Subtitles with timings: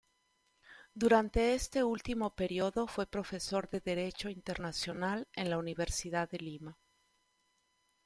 [0.95, 6.79] Durante este último período fue profesor de Derecho Internacional en la Universidad de Lima.